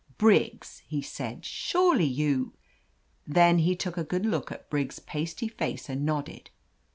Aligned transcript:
"Briggs!" 0.17 0.81
he 0.87 0.99
said. 1.03 1.45
"Surely 1.45 2.05
you—" 2.07 2.55
Then 3.27 3.59
he 3.59 3.75
took 3.75 3.97
a 3.97 4.03
good 4.03 4.25
look 4.25 4.51
at 4.51 4.67
Briggs' 4.67 4.97
pasty 4.97 5.47
face 5.47 5.89
and 5.89 6.03
nodded. 6.03 6.49